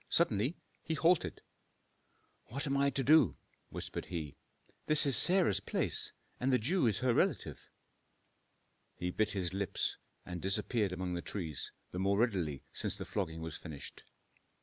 [0.09, 1.41] Suddenly he halted.
[2.45, 3.37] "What am I to do?"
[3.69, 4.35] whispered he.
[4.87, 7.69] "This is Sarah's place, and the Jew is her relative."
[8.95, 13.41] He bit his lips, and disappeared among the trees, the more readily since the flogging
[13.41, 14.03] was finished.